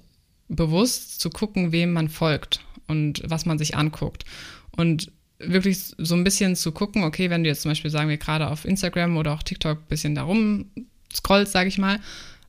[0.49, 4.25] bewusst zu gucken, wem man folgt und was man sich anguckt.
[4.71, 8.17] Und wirklich so ein bisschen zu gucken, okay, wenn du jetzt zum Beispiel, sagen wir,
[8.17, 10.65] gerade auf Instagram oder auch TikTok ein bisschen darum
[11.13, 11.99] scrollst, sage ich mal,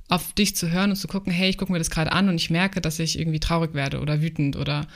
[0.09, 2.37] auf dich zu hören und zu gucken, hey, ich gucke mir das gerade an und
[2.37, 4.87] ich merke, dass ich irgendwie traurig werde oder wütend oder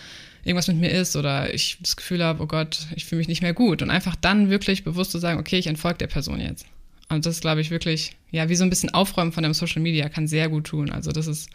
[0.45, 3.43] irgendwas mit mir ist oder ich das Gefühl habe, oh Gott, ich fühle mich nicht
[3.43, 3.83] mehr gut.
[3.83, 6.67] Und einfach dann wirklich bewusst zu sagen, okay, ich entfolge der Person jetzt.
[7.09, 10.09] Und das glaube ich wirklich, ja, wie so ein bisschen Aufräumen von dem Social Media
[10.09, 10.91] kann sehr gut tun.
[10.91, 11.49] Also das ist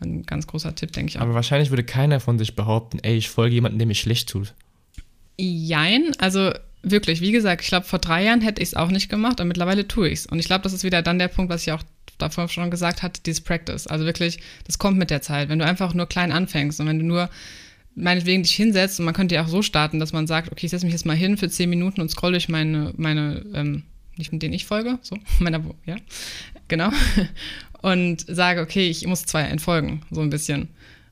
[0.00, 1.22] ein ganz großer Tipp, denke ich auch.
[1.22, 4.54] Aber wahrscheinlich würde keiner von sich behaupten, ey, ich folge jemandem, der mir schlecht tut.
[5.38, 9.08] Jein, also wirklich, wie gesagt, ich glaube, vor drei Jahren hätte ich es auch nicht
[9.08, 10.26] gemacht und mittlerweile tue ich es.
[10.26, 11.82] Und ich glaube, das ist wieder dann der Punkt, was ich auch
[12.18, 13.86] davor schon gesagt hatte, dieses Practice.
[13.86, 15.48] Also wirklich, das kommt mit der Zeit.
[15.48, 17.30] Wenn du einfach nur klein anfängst und wenn du nur
[17.94, 20.70] meinetwegen dich hinsetzt und man könnte ja auch so starten, dass man sagt, okay, ich
[20.70, 23.82] setze mich jetzt mal hin für zehn Minuten und scroll durch meine, meine ähm,
[24.18, 25.96] nicht mit denen ich folge, so, meiner, ja,
[26.68, 26.90] genau,
[27.82, 30.68] und sage, okay, ich muss zwei entfolgen, so ein bisschen.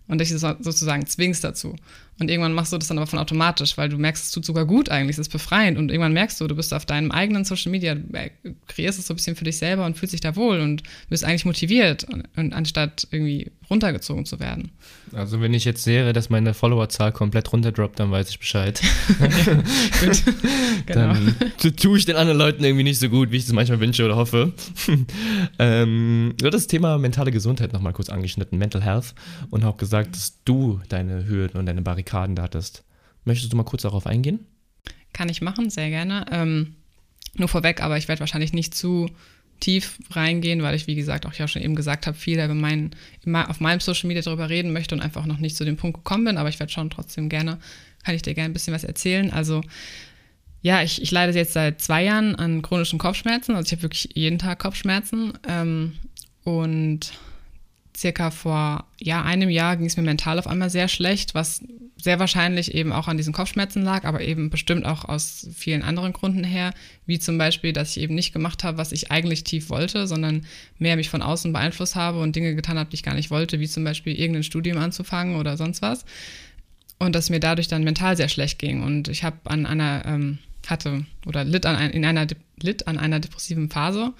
[0.08, 1.76] und dich sozusagen zwingst dazu.
[2.18, 4.64] Und irgendwann machst du das dann aber von automatisch, weil du merkst, es tut sogar
[4.64, 5.76] gut eigentlich, es ist befreiend.
[5.76, 8.30] Und irgendwann merkst du, du bist auf deinem eigenen Social Media, äh,
[8.68, 11.24] kreierst es so ein bisschen für dich selber und fühlst dich da wohl und bist
[11.24, 14.72] eigentlich motiviert, und, und anstatt irgendwie runtergezogen zu werden.
[15.12, 18.80] Also wenn ich jetzt sehe, dass meine Followerzahl komplett runterdroppt, dann weiß ich Bescheid.
[19.18, 20.22] gut,
[20.86, 21.14] genau.
[21.14, 24.04] Dann tue ich den anderen Leuten irgendwie nicht so gut, wie ich es manchmal wünsche
[24.04, 24.52] oder hoffe.
[25.58, 29.14] ähm, du hast das Thema mentale Gesundheit nochmal kurz angeschnitten, Mental Health,
[29.50, 32.84] und auch gesagt, dass du deine Hürden und deine Barrikaden da hattest.
[33.24, 34.46] Möchtest du mal kurz darauf eingehen?
[35.12, 36.26] Kann ich machen, sehr gerne.
[36.30, 36.76] Ähm,
[37.34, 39.08] nur vorweg, aber ich werde wahrscheinlich nicht zu
[39.60, 42.90] tief reingehen, weil ich, wie gesagt, auch ja schon eben gesagt habe, viel über mein,
[43.48, 46.24] auf meinem Social Media darüber reden möchte und einfach noch nicht zu dem Punkt gekommen
[46.24, 47.58] bin, aber ich werde schon trotzdem gerne,
[48.04, 49.30] kann ich dir gerne ein bisschen was erzählen.
[49.30, 49.62] Also
[50.62, 54.10] ja, ich, ich leide jetzt seit zwei Jahren an chronischen Kopfschmerzen, also ich habe wirklich
[54.14, 55.92] jeden Tag Kopfschmerzen ähm,
[56.44, 57.12] und
[57.96, 61.62] circa vor ja, einem Jahr ging es mir mental auf einmal sehr schlecht, was
[61.96, 66.12] sehr wahrscheinlich eben auch an diesen Kopfschmerzen lag, aber eben bestimmt auch aus vielen anderen
[66.12, 66.74] Gründen her,
[67.06, 70.44] wie zum Beispiel, dass ich eben nicht gemacht habe, was ich eigentlich tief wollte, sondern
[70.78, 73.60] mehr mich von außen beeinflusst habe und Dinge getan habe, die ich gar nicht wollte,
[73.60, 76.04] wie zum Beispiel irgendein Studium anzufangen oder sonst was.
[76.98, 78.82] Und dass mir dadurch dann mental sehr schlecht ging.
[78.82, 82.26] Und ich habe an einer, ähm, hatte oder litt an, in einer,
[82.60, 84.12] litt an einer depressiven Phase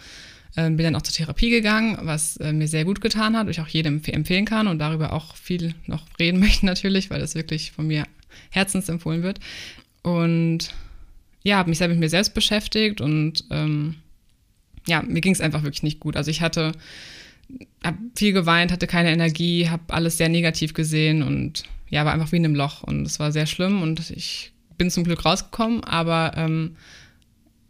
[0.63, 3.69] bin dann auch zur Therapie gegangen, was äh, mir sehr gut getan hat, ich auch
[3.69, 7.87] jedem empfehlen kann und darüber auch viel noch reden möchte natürlich, weil das wirklich von
[7.87, 8.05] mir
[8.51, 9.41] herzensempfohlen wird.
[10.03, 10.71] Und
[11.43, 13.97] ja, habe mich sehr mit mir selbst beschäftigt und ähm,
[14.87, 16.17] ja, mir ging es einfach wirklich nicht gut.
[16.17, 16.73] Also ich hatte,
[17.85, 22.33] habe viel geweint, hatte keine Energie, habe alles sehr negativ gesehen und ja, war einfach
[22.33, 25.85] wie in einem Loch und es war sehr schlimm und ich bin zum Glück rausgekommen,
[25.85, 26.77] aber ähm,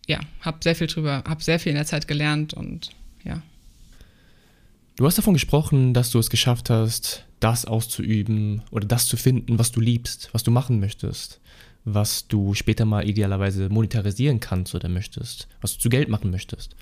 [0.06, 2.90] ja, habe sehr viel drüber, habe sehr viel in der Zeit gelernt und
[3.24, 3.42] ja.
[4.96, 9.58] Du hast davon gesprochen, dass du es geschafft hast, das auszuüben oder das zu finden,
[9.58, 11.40] was du liebst, was du machen möchtest,
[11.84, 16.76] was du später mal idealerweise monetarisieren kannst oder möchtest, was du zu Geld machen möchtest.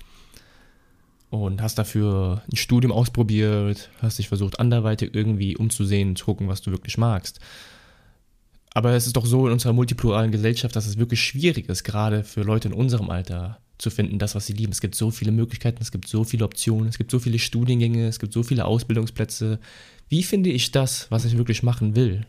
[1.29, 6.61] Und hast dafür ein Studium ausprobiert, hast dich versucht, anderweitig irgendwie umzusehen, zu gucken, was
[6.61, 7.41] du wirklich magst.
[8.75, 12.25] Aber es ist doch so in unserer multipluralen Gesellschaft, dass es wirklich schwierig ist, gerade
[12.25, 14.73] für Leute in unserem Alter zu finden, das, was sie lieben.
[14.73, 18.05] Es gibt so viele Möglichkeiten, es gibt so viele Optionen, es gibt so viele Studiengänge,
[18.05, 19.59] es gibt so viele Ausbildungsplätze.
[20.09, 22.25] Wie finde ich das, was ich wirklich machen will?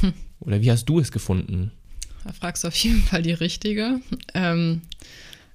[0.00, 0.14] Hm.
[0.40, 1.72] Oder wie hast du es gefunden?
[2.24, 4.00] Da fragst du auf jeden Fall die richtige.
[4.32, 4.80] Ähm,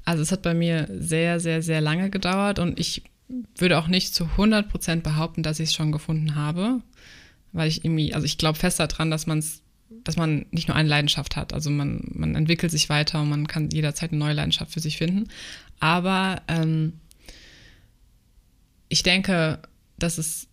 [0.06, 3.02] also es hat bei mir sehr, sehr, sehr lange gedauert und ich
[3.58, 6.82] würde auch nicht zu 100 Prozent behaupten, dass ich es schon gefunden habe,
[7.54, 10.76] weil ich irgendwie, also ich glaube fest daran, dass man es dass man nicht nur
[10.76, 11.54] eine Leidenschaft hat.
[11.54, 14.98] Also man, man entwickelt sich weiter und man kann jederzeit eine neue Leidenschaft für sich
[14.98, 15.30] finden.
[15.80, 16.94] Aber ähm,
[18.90, 19.60] ich denke,
[19.98, 20.48] dass es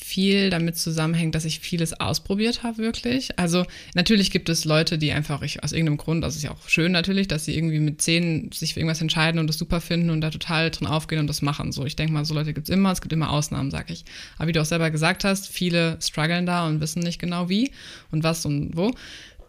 [0.00, 3.38] viel damit zusammenhängt, dass ich vieles ausprobiert habe, wirklich.
[3.38, 6.68] Also natürlich gibt es Leute, die einfach ich, aus irgendeinem Grund, also ist ja auch
[6.68, 10.10] schön natürlich, dass sie irgendwie mit zehn sich für irgendwas entscheiden und das super finden
[10.10, 11.72] und da total drin aufgehen und das machen.
[11.72, 14.04] So, ich denke mal, so Leute gibt es immer, es gibt immer Ausnahmen, sag ich.
[14.38, 17.72] Aber wie du auch selber gesagt hast, viele strugglen da und wissen nicht genau wie
[18.10, 18.92] und was und wo.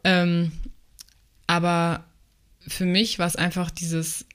[0.03, 0.51] Ähm,
[1.47, 2.05] aber
[2.67, 4.25] für mich war es einfach dieses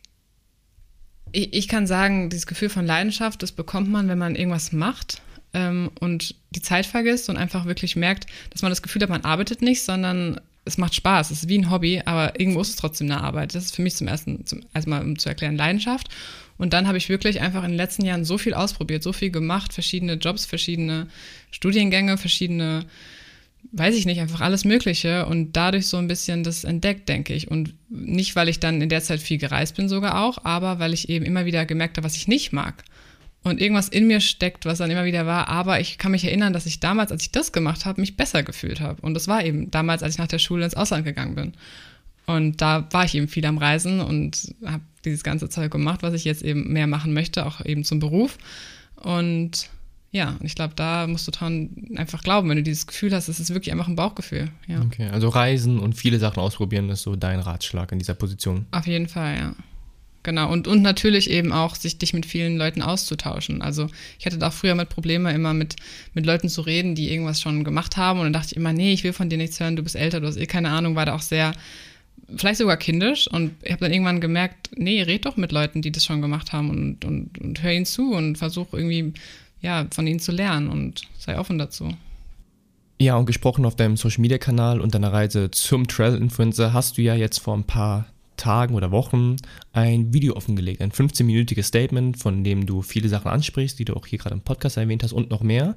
[1.33, 5.23] ich, ich kann sagen, dieses Gefühl von Leidenschaft, das bekommt man, wenn man irgendwas macht
[5.55, 9.25] ähm, und die Zeit vergisst und einfach wirklich merkt, dass man das Gefühl hat, man
[9.25, 11.31] arbeitet nicht, sondern es macht Spaß.
[11.31, 13.55] Es ist wie ein Hobby, aber irgendwo ist es trotzdem eine Arbeit.
[13.55, 16.09] Das ist für mich zum ersten, zum, erstmal um zu erklären, Leidenschaft.
[16.57, 19.31] Und dann habe ich wirklich einfach in den letzten Jahren so viel ausprobiert, so viel
[19.31, 21.09] gemacht, verschiedene Jobs, verschiedene
[21.51, 22.85] Studiengänge, verschiedene,
[23.73, 27.51] weiß ich nicht, einfach alles Mögliche und dadurch so ein bisschen das entdeckt, denke ich.
[27.51, 30.93] Und nicht, weil ich dann in der Zeit viel gereist bin sogar auch, aber weil
[30.93, 32.85] ich eben immer wieder gemerkt habe, was ich nicht mag
[33.43, 35.49] und irgendwas in mir steckt, was dann immer wieder war.
[35.49, 38.43] Aber ich kann mich erinnern, dass ich damals, als ich das gemacht habe, mich besser
[38.43, 39.03] gefühlt habe.
[39.03, 41.53] Und das war eben damals, als ich nach der Schule ins Ausland gegangen bin.
[42.27, 46.15] Und da war ich eben viel am Reisen und habe dieses ganze Zeug gemacht, was
[46.15, 48.39] ich jetzt eben mehr machen möchte, auch eben zum Beruf.
[48.97, 49.69] Und
[50.13, 53.41] ja, ich glaube, da musst du dran einfach glauben, wenn du dieses Gefühl hast, es
[53.41, 54.51] ist wirklich einfach ein Bauchgefühl.
[54.69, 54.83] Ja.
[54.83, 58.67] Okay, also Reisen und viele Sachen ausprobieren ist so dein Ratschlag in dieser Position.
[58.71, 59.55] Auf jeden Fall, ja.
[60.25, 63.61] Genau, und, und natürlich eben auch, sich dich mit vielen Leuten auszutauschen.
[63.61, 63.89] Also
[64.21, 65.75] ich hatte da auch früher mit Probleme, immer mit,
[66.15, 68.21] mit Leuten zu reden, die irgendwas schon gemacht haben.
[68.21, 70.21] Und dann dachte ich immer, nee, ich will von dir nichts hören, du bist älter,
[70.21, 71.53] du hast eh keine Ahnung, war da auch sehr,
[72.37, 73.27] vielleicht sogar kindisch.
[73.27, 76.53] Und ich habe dann irgendwann gemerkt, nee, red doch mit Leuten, die das schon gemacht
[76.53, 79.13] haben und, und, und hör ihnen zu und versuch irgendwie,
[79.61, 81.89] ja, von ihnen zu lernen und sei offen dazu.
[83.01, 86.99] Ja, und gesprochen auf deinem Social Media Kanal und deiner Reise zum Trail Influencer hast
[86.99, 88.07] du ja jetzt vor ein paar
[88.43, 89.37] Tagen oder Wochen
[89.73, 94.07] ein Video offengelegt, ein 15-minütiges Statement, von dem du viele Sachen ansprichst, die du auch
[94.07, 95.77] hier gerade im Podcast erwähnt hast und noch mehr.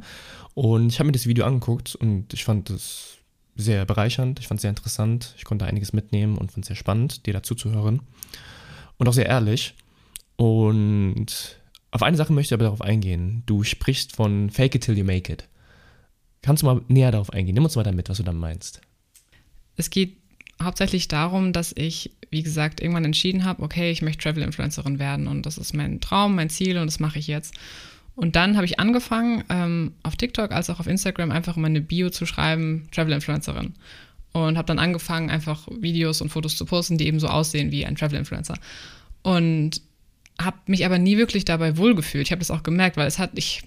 [0.55, 3.17] Und ich habe mir das Video angeguckt und ich fand es
[3.55, 6.75] sehr bereichernd, ich fand es sehr interessant, ich konnte einiges mitnehmen und fand es sehr
[6.75, 8.01] spannend, dir dazu zu hören.
[8.97, 9.75] Und auch sehr ehrlich.
[10.35, 11.59] Und
[11.91, 13.43] auf eine Sache möchte ich aber darauf eingehen.
[13.45, 15.47] Du sprichst von Fake it till you make it.
[16.41, 17.53] Kannst du mal näher darauf eingehen?
[17.53, 18.81] Nimm uns mal damit, was du dann meinst.
[19.77, 20.17] Es geht
[20.61, 25.45] hauptsächlich darum, dass ich, wie gesagt, irgendwann entschieden habe, okay, ich möchte Travel-Influencerin werden und
[25.45, 27.55] das ist mein Traum, mein Ziel und das mache ich jetzt.
[28.15, 31.81] Und dann habe ich angefangen, ähm, auf TikTok als auch auf Instagram einfach in meine
[31.81, 33.73] Bio zu schreiben, Travel-Influencerin.
[34.31, 37.85] Und habe dann angefangen, einfach Videos und Fotos zu posten, die eben so aussehen wie
[37.85, 38.55] ein Travel-Influencer.
[39.21, 39.81] Und
[40.41, 42.27] habe mich aber nie wirklich dabei wohlgefühlt.
[42.27, 43.63] Ich habe das auch gemerkt, weil es hat, ich,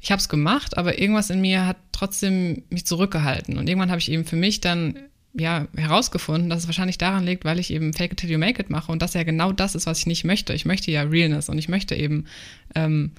[0.00, 3.58] ich habe es gemacht, aber irgendwas in mir hat trotzdem mich zurückgehalten.
[3.58, 4.96] Und irgendwann habe ich eben für mich dann
[5.34, 8.60] ja, herausgefunden, dass es wahrscheinlich daran liegt, weil ich eben Fake it till you make
[8.60, 10.52] it mache und das ja genau das ist, was ich nicht möchte.
[10.52, 12.26] Ich möchte ja Realness und ich möchte eben
[12.74, 13.12] ähm,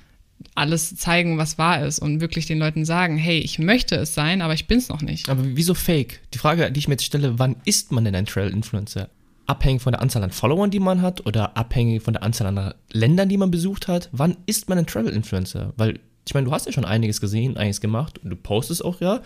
[0.56, 4.41] alles zeigen, was wahr ist und wirklich den Leuten sagen, hey, ich möchte es sein,
[4.41, 5.30] aber ich bin es noch nicht.
[5.30, 6.21] Aber wieso Fake?
[6.34, 9.10] Die Frage, die ich mir jetzt stelle, wann ist man denn ein Trail-Influencer?
[9.45, 12.73] Abhängig von der Anzahl an Followern, die man hat oder abhängig von der Anzahl an
[12.91, 14.10] Ländern, die man besucht hat?
[14.12, 15.73] Wann ist man ein Travel-Influencer?
[15.76, 19.02] Weil ich meine, du hast ja schon einiges gesehen, einiges gemacht und du postest auch
[19.02, 19.21] ja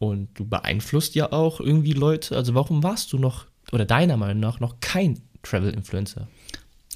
[0.00, 2.34] und du beeinflusst ja auch irgendwie Leute.
[2.34, 6.26] Also warum warst du noch, oder deiner Meinung nach, noch kein Travel-Influencer?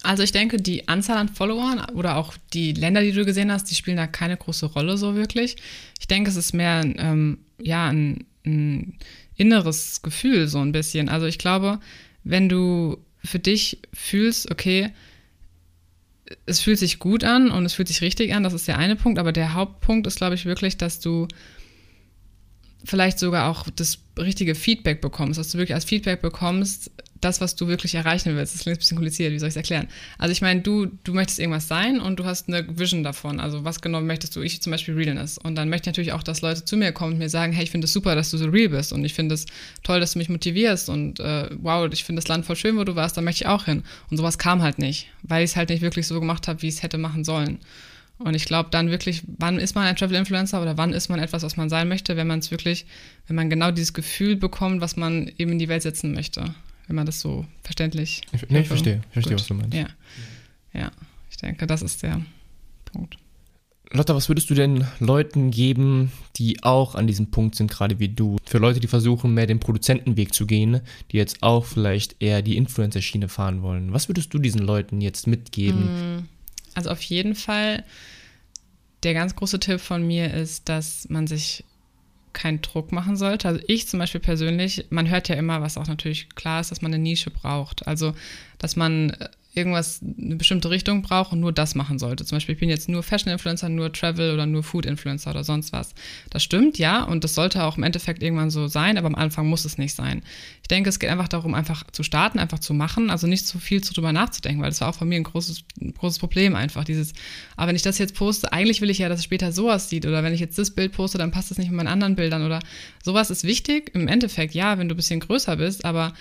[0.03, 3.71] Also ich denke, die Anzahl an Followern oder auch die Länder, die du gesehen hast,
[3.71, 5.57] die spielen da keine große Rolle so wirklich.
[6.01, 8.99] Ich denke, es ist mehr ähm, ja, ein, ein
[9.37, 11.11] inneres Gefühl so ein bisschen.
[11.11, 11.81] Also ich glaube,
[12.23, 14.93] wenn du für dich fühlst, okay,
[16.47, 18.97] es fühlt sich gut an und es fühlt sich richtig an, das ist der eine
[18.97, 21.29] Punkt, aber der Hauptpunkt ist, glaube ich, wirklich, dass du
[22.85, 26.91] vielleicht sogar auch das richtige Feedback bekommst, dass du wirklich als Feedback bekommst,
[27.25, 28.55] das, was du wirklich erreichen willst.
[28.55, 29.89] Das klingt ein bisschen kompliziert, wie soll ich es erklären?
[30.19, 33.41] Also ich meine, du, du möchtest irgendwas sein und du hast eine Vision davon.
[33.41, 34.43] Also was genau möchtest du?
[34.43, 35.39] Ich zum Beispiel Realness.
[35.39, 37.65] Und dann möchte ich natürlich auch, dass Leute zu mir kommen und mir sagen, hey,
[37.65, 39.47] ich finde es super, dass du so real bist und ich finde es
[39.83, 42.85] toll, dass du mich motivierst und äh, wow, ich finde das Land voll schön, wo
[42.85, 43.83] du warst, da möchte ich auch hin.
[44.11, 46.69] Und sowas kam halt nicht, weil ich es halt nicht wirklich so gemacht habe, wie
[46.69, 47.59] ich es hätte machen sollen.
[48.19, 51.19] Und ich glaube dann wirklich, wann ist man ein Travel Influencer oder wann ist man
[51.19, 52.87] etwas, was man sein möchte, wenn man es wirklich,
[53.27, 56.55] wenn man genau dieses Gefühl bekommt, was man eben in die Welt setzen möchte.
[56.87, 58.23] Wenn man das so verständlich.
[58.33, 59.75] Ich, nee, ich verstehe, ich verstehe, was du meinst.
[59.75, 59.87] Ja.
[60.73, 60.91] ja,
[61.31, 62.21] ich denke, das ist der
[62.85, 63.17] Punkt.
[63.91, 68.09] Lotta, was würdest du denn Leuten geben, die auch an diesem Punkt sind, gerade wie
[68.09, 68.39] du?
[68.45, 72.57] Für Leute, die versuchen, mehr den Produzentenweg zu gehen, die jetzt auch vielleicht eher die
[72.57, 73.93] Influencer-Schiene fahren wollen.
[73.93, 76.17] Was würdest du diesen Leuten jetzt mitgeben?
[76.17, 76.29] Mm
[76.75, 77.85] also auf jeden Fall,
[79.03, 81.65] der ganz große Tipp von mir ist, dass man sich
[82.33, 83.49] keinen Druck machen sollte.
[83.49, 86.83] Also ich zum Beispiel persönlich, man hört ja immer, was auch natürlich klar ist, dass
[86.83, 87.87] man eine Nische braucht.
[87.87, 88.15] Also,
[88.59, 92.25] dass man äh, irgendwas, eine bestimmte Richtung braucht und nur das machen sollte.
[92.25, 95.95] Zum Beispiel, ich bin jetzt nur Fashion-Influencer, nur Travel oder nur Food-Influencer oder sonst was.
[96.31, 99.47] Das stimmt, ja, und das sollte auch im Endeffekt irgendwann so sein, aber am Anfang
[99.47, 100.23] muss es nicht sein.
[100.63, 103.59] Ich denke, es geht einfach darum, einfach zu starten, einfach zu machen, also nicht zu
[103.59, 106.57] viel zu drüber nachzudenken, weil das war auch von mir ein großes, ein großes Problem
[106.57, 107.13] einfach, dieses,
[107.57, 110.07] aber wenn ich das jetzt poste, eigentlich will ich ja, dass es später so aussieht
[110.07, 112.45] oder wenn ich jetzt das Bild poste, dann passt das nicht mit meinen anderen Bildern
[112.45, 112.61] oder
[113.03, 113.93] sowas ist wichtig.
[113.95, 116.15] Im Endeffekt, ja, wenn du ein bisschen größer bist, aber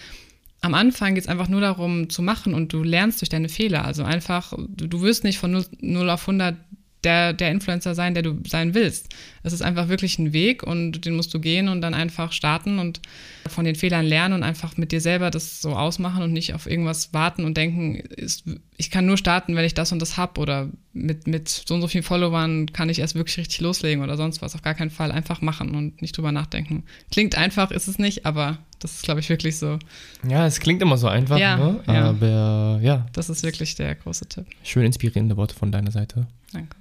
[0.64, 3.84] am Anfang geht es einfach nur darum zu machen und du lernst durch deine Fehler.
[3.84, 6.56] Also einfach, du, du wirst nicht von 0, 0 auf 100
[7.04, 9.10] der, der Influencer sein, der du sein willst.
[9.44, 12.80] Es ist einfach wirklich ein Weg und den musst du gehen und dann einfach starten
[12.80, 13.02] und
[13.48, 16.66] von den Fehlern lernen und einfach mit dir selber das so ausmachen und nicht auf
[16.66, 18.46] irgendwas warten und denken, ist,
[18.78, 21.82] ich kann nur starten, wenn ich das und das habe oder mit, mit so und
[21.82, 24.56] so vielen Followern kann ich erst wirklich richtig loslegen oder sonst was.
[24.56, 26.84] Auf gar keinen Fall einfach machen und nicht drüber nachdenken.
[27.12, 29.80] Klingt einfach, ist es nicht, aber das ist, glaube ich, wirklich so.
[30.28, 31.80] Ja, es klingt immer so einfach, ja, ne?
[31.88, 32.10] ja.
[32.10, 33.06] aber ja.
[33.14, 34.46] Das ist wirklich der große Tipp.
[34.64, 36.28] Schön inspirierende Worte von deiner Seite.
[36.52, 36.76] Danke.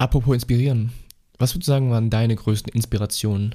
[0.00, 0.92] Apropos inspirieren.
[1.36, 3.54] Was würdest du sagen, waren deine größten Inspirationen,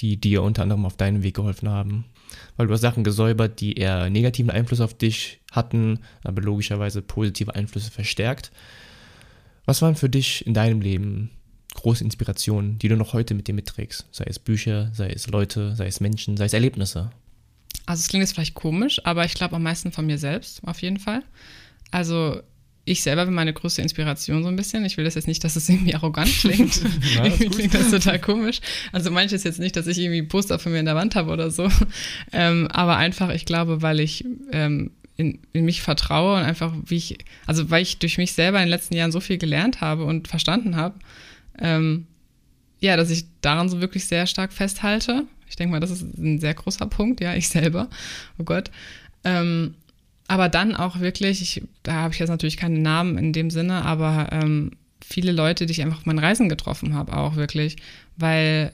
[0.00, 2.04] die dir unter anderem auf deinem Weg geholfen haben?
[2.58, 7.54] Weil du hast Sachen gesäubert, die eher negativen Einfluss auf dich hatten, aber logischerweise positive
[7.54, 8.52] Einflüsse verstärkt.
[9.64, 11.30] Was waren für dich in deinem Leben
[11.74, 14.06] große Inspirationen, die du noch heute mit dir mitträgst?
[14.12, 17.12] Sei es Bücher, sei es Leute, sei es Menschen, sei es Erlebnisse.
[17.86, 20.82] Also es klingt jetzt vielleicht komisch, aber ich glaube am meisten von mir selbst, auf
[20.82, 21.22] jeden Fall.
[21.90, 22.42] Also
[22.88, 24.84] ich selber bin meine größte Inspiration so ein bisschen.
[24.84, 26.80] Ich will das jetzt nicht, dass es irgendwie arrogant klingt.
[27.14, 28.60] Ja, irgendwie klingt das total komisch.
[28.92, 31.50] Also manches jetzt nicht, dass ich irgendwie Poster von mir in der Wand habe oder
[31.50, 31.68] so.
[32.32, 36.96] Ähm, aber einfach, ich glaube, weil ich ähm, in, in, mich vertraue und einfach, wie
[36.96, 40.04] ich, also weil ich durch mich selber in den letzten Jahren so viel gelernt habe
[40.04, 40.98] und verstanden habe,
[41.58, 42.06] ähm,
[42.80, 45.24] ja, dass ich daran so wirklich sehr stark festhalte.
[45.48, 47.88] Ich denke mal, das ist ein sehr großer Punkt, ja, ich selber.
[48.38, 48.70] Oh Gott.
[49.24, 49.74] Ähm,
[50.28, 53.84] aber dann auch wirklich, ich, da habe ich jetzt natürlich keinen Namen in dem Sinne,
[53.84, 54.72] aber ähm,
[55.04, 57.76] viele Leute, die ich einfach auf meinen Reisen getroffen habe, auch wirklich,
[58.16, 58.72] weil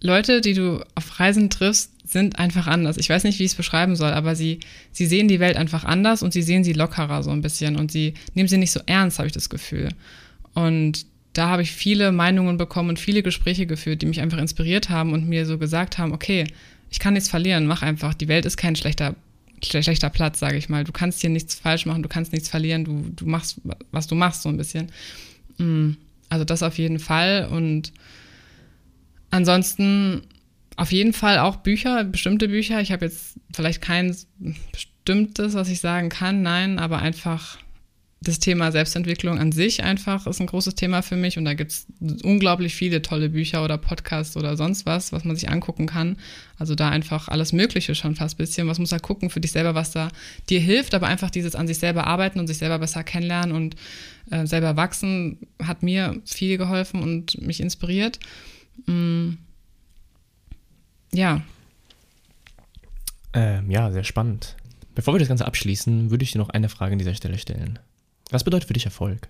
[0.00, 2.96] Leute, die du auf Reisen triffst, sind einfach anders.
[2.96, 4.60] Ich weiß nicht, wie ich es beschreiben soll, aber sie,
[4.92, 7.90] sie sehen die Welt einfach anders und sie sehen sie lockerer so ein bisschen und
[7.90, 9.88] sie nehmen sie nicht so ernst, habe ich das Gefühl.
[10.54, 14.90] Und da habe ich viele Meinungen bekommen und viele Gespräche geführt, die mich einfach inspiriert
[14.90, 16.44] haben und mir so gesagt haben, okay,
[16.90, 18.14] ich kann nichts verlieren, mach einfach.
[18.14, 19.14] Die Welt ist kein schlechter,
[19.64, 20.84] schlechter Platz, sage ich mal.
[20.84, 24.14] Du kannst hier nichts falsch machen, du kannst nichts verlieren, du, du machst, was du
[24.14, 24.90] machst, so ein bisschen.
[25.58, 25.92] Mm,
[26.28, 27.48] also das auf jeden Fall.
[27.50, 27.92] Und
[29.30, 30.22] ansonsten
[30.76, 32.80] auf jeden Fall auch Bücher, bestimmte Bücher.
[32.80, 34.16] Ich habe jetzt vielleicht kein
[34.72, 37.58] bestimmtes, was ich sagen kann, nein, aber einfach
[38.22, 41.72] das Thema Selbstentwicklung an sich einfach ist ein großes Thema für mich und da gibt
[41.72, 41.86] es
[42.22, 46.16] unglaublich viele tolle Bücher oder Podcasts oder sonst was, was man sich angucken kann.
[46.56, 48.68] Also da einfach alles Mögliche schon fast ein bisschen.
[48.68, 50.08] Was muss da gucken für dich selber, was da
[50.48, 53.74] dir hilft, aber einfach dieses an sich selber arbeiten und sich selber besser kennenlernen und
[54.30, 58.20] äh, selber wachsen hat mir viel geholfen und mich inspiriert.
[58.86, 59.30] Mm.
[61.12, 61.42] Ja.
[63.34, 64.56] Ähm, ja, sehr spannend.
[64.94, 67.78] Bevor wir das Ganze abschließen, würde ich dir noch eine Frage an dieser Stelle stellen.
[68.32, 69.28] Was bedeutet für dich Erfolg?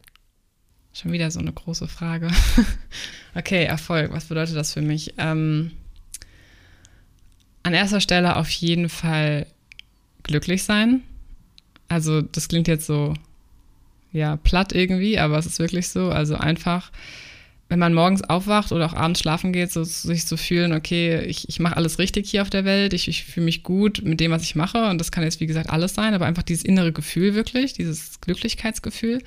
[0.94, 2.30] Schon wieder so eine große Frage.
[3.34, 5.14] okay, Erfolg, was bedeutet das für mich?
[5.18, 5.72] Ähm,
[7.64, 9.46] an erster Stelle auf jeden Fall
[10.22, 11.02] glücklich sein.
[11.88, 13.14] Also das klingt jetzt so,
[14.12, 16.10] ja, platt irgendwie, aber es ist wirklich so.
[16.10, 16.92] Also einfach,
[17.72, 21.22] wenn man morgens aufwacht oder auch abends schlafen geht, so, sich zu so fühlen, okay,
[21.22, 24.20] ich, ich mache alles richtig hier auf der Welt, ich, ich fühle mich gut mit
[24.20, 24.90] dem, was ich mache.
[24.90, 28.20] Und das kann jetzt, wie gesagt, alles sein, aber einfach dieses innere Gefühl wirklich, dieses
[28.20, 29.22] Glücklichkeitsgefühl,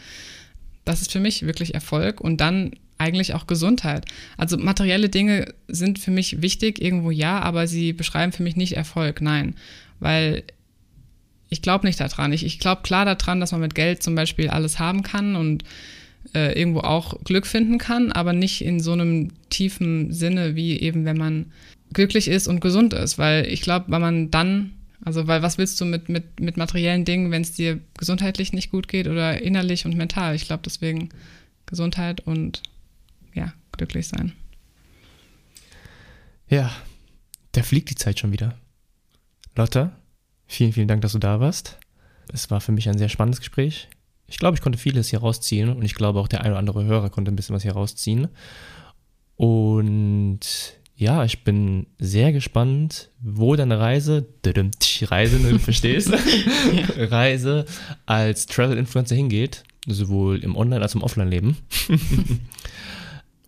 [0.84, 2.22] das ist für mich wirklich Erfolg.
[2.22, 4.06] Und dann eigentlich auch Gesundheit.
[4.38, 8.74] Also materielle Dinge sind für mich wichtig, irgendwo ja, aber sie beschreiben für mich nicht
[8.74, 9.56] Erfolg, nein.
[10.00, 10.44] Weil
[11.50, 12.32] ich glaube nicht daran.
[12.32, 15.64] Ich, ich glaube klar daran, dass man mit Geld zum Beispiel alles haben kann und
[16.34, 21.06] äh, irgendwo auch Glück finden kann, aber nicht in so einem tiefen Sinne, wie eben
[21.06, 21.52] wenn man
[21.94, 23.18] glücklich ist und gesund ist.
[23.18, 27.06] Weil ich glaube, weil man dann, also weil was willst du mit, mit, mit materiellen
[27.06, 30.36] Dingen, wenn es dir gesundheitlich nicht gut geht oder innerlich und mental?
[30.36, 31.10] Ich glaube deswegen
[31.66, 32.64] Gesundheit und
[33.34, 34.34] ja, glücklich sein.
[36.48, 36.72] Ja,
[37.54, 38.58] da fliegt die Zeit schon wieder.
[39.56, 39.96] Lotta,
[40.48, 41.78] vielen, vielen Dank, dass du da warst.
[42.34, 43.88] Es war für mich ein sehr spannendes Gespräch
[44.28, 46.84] ich glaube, ich konnte vieles hier rausziehen und ich glaube auch der ein oder andere
[46.84, 48.28] Hörer konnte ein bisschen was hier rausziehen.
[49.36, 50.40] Und
[50.96, 54.26] ja, ich bin sehr gespannt, wo deine Reise,
[55.02, 56.12] Reise, ne, du verstehst,
[56.98, 57.66] Reise
[58.06, 61.58] als Travel-Influencer hingeht, sowohl im Online- als auch im Offline-Leben.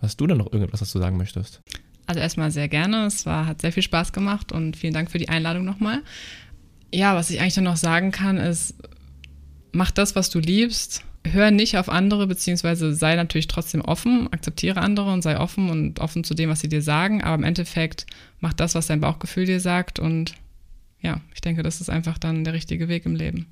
[0.01, 1.61] Hast du da noch irgendwas, was du sagen möchtest?
[2.05, 3.05] Also erstmal sehr gerne.
[3.05, 6.01] Es war, hat sehr viel Spaß gemacht und vielen Dank für die Einladung nochmal.
[6.93, 8.75] Ja, was ich eigentlich nur noch sagen kann, ist,
[9.77, 11.03] mach das, was du liebst.
[11.23, 15.99] Hör nicht auf andere, beziehungsweise sei natürlich trotzdem offen, akzeptiere andere und sei offen und
[15.99, 17.23] offen zu dem, was sie dir sagen.
[17.23, 18.05] Aber im Endeffekt
[18.39, 19.99] mach das, was dein Bauchgefühl dir sagt.
[19.99, 20.33] Und
[20.99, 23.47] ja, ich denke, das ist einfach dann der richtige Weg im Leben.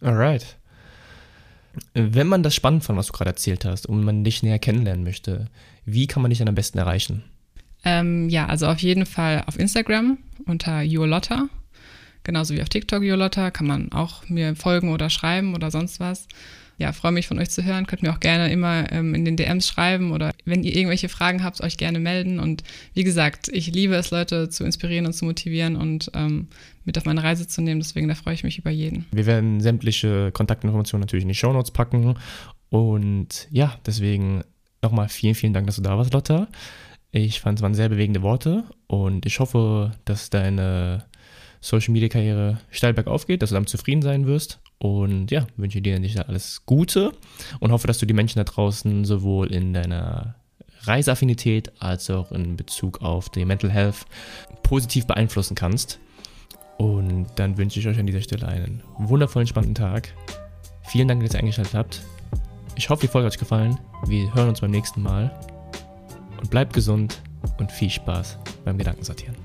[0.00, 0.56] Alright.
[1.94, 5.04] Wenn man das spannend fand, was du gerade erzählt hast und man dich näher kennenlernen
[5.04, 5.48] möchte,
[5.84, 7.24] wie kann man dich dann am besten erreichen?
[7.84, 11.48] Ähm, ja, also auf jeden Fall auf Instagram unter Juolotta
[12.24, 16.26] Genauso wie auf TikTok, Jolotta, kann man auch mir folgen oder schreiben oder sonst was.
[16.78, 17.86] Ja, freue mich von euch zu hören.
[17.86, 21.44] Könnt mir auch gerne immer ähm, in den DMs schreiben oder wenn ihr irgendwelche Fragen
[21.44, 22.40] habt, euch gerne melden.
[22.40, 26.48] Und wie gesagt, ich liebe es, Leute zu inspirieren und zu motivieren und ähm,
[26.84, 27.80] mit auf meine Reise zu nehmen.
[27.80, 29.06] Deswegen, da freue ich mich über jeden.
[29.12, 32.16] Wir werden sämtliche Kontaktinformationen natürlich in die Shownotes packen.
[32.70, 34.42] Und ja, deswegen
[34.82, 36.48] nochmal vielen, vielen Dank, dass du da warst, Lotta.
[37.12, 41.04] Ich fand es waren sehr bewegende Worte und ich hoffe, dass deine
[41.62, 44.60] Social Media Karriere steil bergauf geht, dass du damit zufrieden sein wirst.
[44.78, 47.12] Und ja, wünsche dir nicht alles Gute
[47.60, 50.34] und hoffe, dass du die Menschen da draußen sowohl in deiner
[50.80, 54.04] Reiseaffinität als auch in Bezug auf die Mental Health
[54.64, 56.00] positiv beeinflussen kannst.
[56.78, 60.12] Und dann wünsche ich euch an dieser Stelle einen wundervollen, spannenden Tag.
[60.82, 62.02] Vielen Dank, dass ihr eingeschaltet habt.
[62.74, 63.78] Ich hoffe, die Folge hat euch gefallen.
[64.06, 65.30] Wir hören uns beim nächsten Mal.
[66.40, 67.22] Und bleibt gesund
[67.58, 69.36] und viel Spaß beim Gedankensortieren.